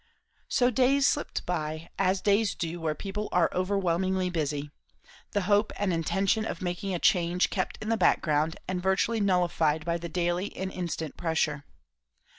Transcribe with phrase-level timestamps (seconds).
[0.49, 4.71] So days slipped by, as days do where people are overwhelmingly busy;
[5.33, 9.85] the hope and intention of making a change kept in the background and virtually nullified
[9.85, 11.65] by the daily and instant pressure.